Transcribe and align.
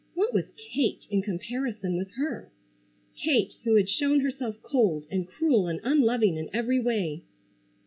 What 0.15 0.33
was 0.33 0.45
Kate 0.57 1.03
in 1.11 1.21
comparison 1.21 1.95
with 1.95 2.09
her? 2.13 2.51
Kate 3.15 3.53
who 3.63 3.75
had 3.75 3.87
shown 3.87 4.21
herself 4.21 4.59
cold 4.63 5.05
and 5.11 5.27
cruel 5.27 5.67
and 5.67 5.79
unloving 5.83 6.37
in 6.37 6.49
every 6.55 6.79
way? 6.79 7.23